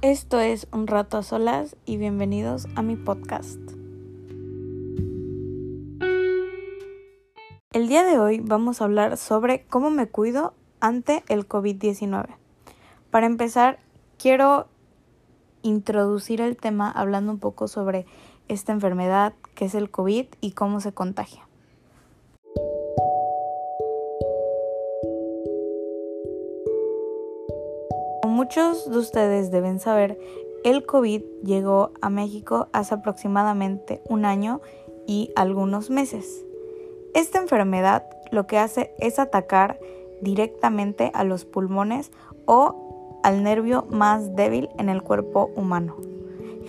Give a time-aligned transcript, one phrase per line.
[0.00, 3.58] Esto es Un rato a solas y bienvenidos a mi podcast.
[7.72, 12.28] El día de hoy vamos a hablar sobre cómo me cuido ante el COVID-19.
[13.10, 13.80] Para empezar,
[14.18, 14.68] quiero
[15.62, 18.06] introducir el tema hablando un poco sobre
[18.46, 21.47] esta enfermedad que es el COVID y cómo se contagia.
[28.38, 30.16] Muchos de ustedes deben saber,
[30.62, 34.60] el COVID llegó a México hace aproximadamente un año
[35.08, 36.46] y algunos meses.
[37.14, 39.80] Esta enfermedad lo que hace es atacar
[40.22, 42.12] directamente a los pulmones
[42.46, 45.96] o al nervio más débil en el cuerpo humano,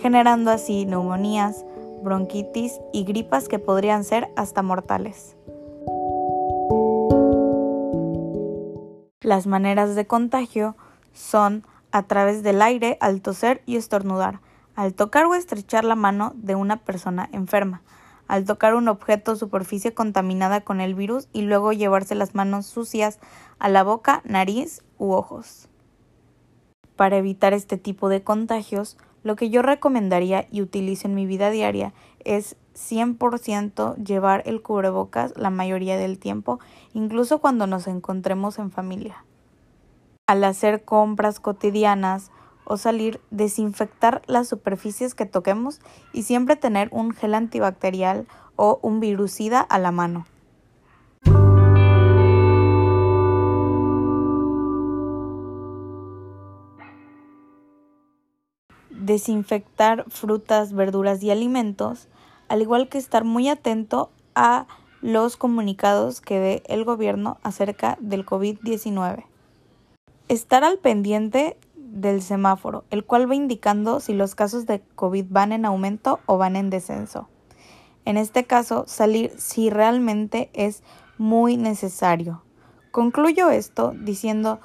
[0.00, 1.64] generando así neumonías,
[2.02, 5.36] bronquitis y gripas que podrían ser hasta mortales.
[9.20, 10.74] Las maneras de contagio
[11.12, 14.40] son a través del aire al toser y estornudar,
[14.74, 17.82] al tocar o estrechar la mano de una persona enferma,
[18.28, 22.66] al tocar un objeto o superficie contaminada con el virus y luego llevarse las manos
[22.66, 23.18] sucias
[23.58, 25.68] a la boca, nariz u ojos.
[26.96, 31.50] Para evitar este tipo de contagios, lo que yo recomendaría y utilizo en mi vida
[31.50, 31.92] diaria
[32.24, 36.60] es 100% llevar el cubrebocas la mayoría del tiempo,
[36.94, 39.24] incluso cuando nos encontremos en familia.
[40.30, 42.30] Al hacer compras cotidianas,
[42.62, 45.80] o salir, desinfectar las superficies que toquemos
[46.12, 50.26] y siempre tener un gel antibacterial o un virucida a la mano.
[58.88, 62.06] Desinfectar frutas, verduras y alimentos,
[62.46, 64.68] al igual que estar muy atento a
[65.00, 69.29] los comunicados que dé el gobierno acerca del COVID-19.
[70.30, 75.50] Estar al pendiente del semáforo, el cual va indicando si los casos de COVID van
[75.50, 77.28] en aumento o van en descenso.
[78.04, 80.84] En este caso, salir si realmente es
[81.18, 82.44] muy necesario.
[82.92, 84.60] Concluyo esto diciendo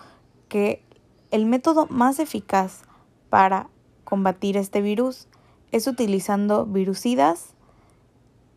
[0.49, 0.83] que
[1.31, 2.83] el método más eficaz
[3.31, 3.67] para
[4.03, 5.27] combatir este virus
[5.71, 7.55] es utilizando virucidas,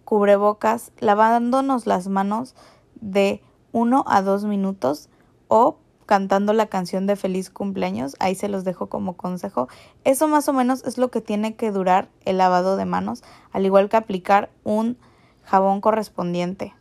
[0.04, 2.54] cubrebocas, lavándonos las manos
[3.00, 3.40] de
[3.72, 5.08] 1 a 2 minutos
[5.48, 9.68] o cantando la canción de feliz cumpleaños, ahí se los dejo como consejo.
[10.04, 13.66] Eso más o menos es lo que tiene que durar el lavado de manos, al
[13.66, 14.96] igual que aplicar un
[15.44, 16.74] jabón correspondiente.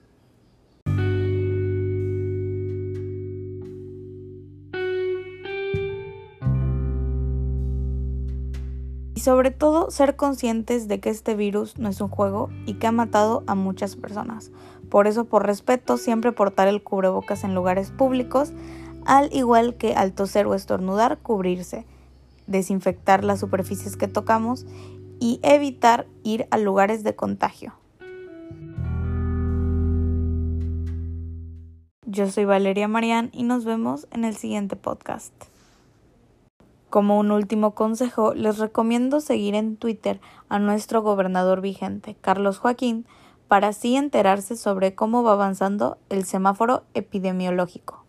[9.14, 12.88] Y sobre todo ser conscientes de que este virus no es un juego y que
[12.88, 14.52] ha matado a muchas personas.
[14.90, 18.54] Por eso, por respeto, siempre portar el cubrebocas en lugares públicos,
[19.08, 21.86] al igual que al toser o estornudar, cubrirse,
[22.46, 24.66] desinfectar las superficies que tocamos
[25.20, 27.74] y evitar ir a lugares de contagio.
[32.06, 35.34] Yo soy Valeria Marián y nos vemos en el siguiente podcast.
[36.90, 40.20] Como un último consejo, les recomiendo seguir en Twitter
[40.50, 43.06] a nuestro gobernador vigente, Carlos Joaquín,
[43.48, 48.07] para así enterarse sobre cómo va avanzando el semáforo epidemiológico.